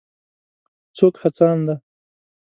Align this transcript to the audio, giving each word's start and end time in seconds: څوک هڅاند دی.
څوک 0.95 1.13
هڅاند 1.21 1.61
دی. 1.67 1.75